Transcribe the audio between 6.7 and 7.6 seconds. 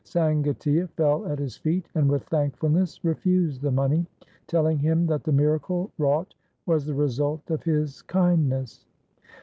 the result